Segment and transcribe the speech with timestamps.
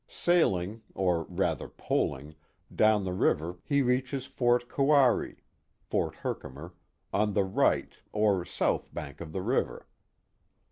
[0.07, 2.33] Sailing, or rather, poling,
[2.75, 5.41] down the river he reaches Fort Kouari
[5.79, 6.73] (Fort Herkimer)
[7.13, 9.85] on the right or south bank of the tiver.